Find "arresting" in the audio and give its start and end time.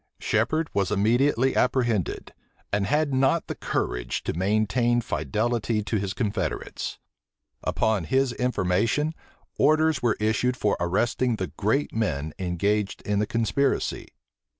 10.79-11.35